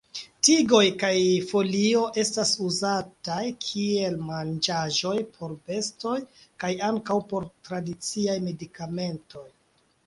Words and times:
Tigoj 0.45 0.85
kaj 1.01 1.17
folio 1.51 2.01
estas 2.21 2.53
uzataj 2.69 3.43
kiel 3.67 4.17
manĝaĵo 4.31 5.13
por 5.37 5.55
bestoj 5.69 6.17
kaj 6.65 6.75
ankaŭ 6.91 7.23
por 7.33 7.49
tradiciaj 7.71 8.41
medikamentoj. 8.51 9.47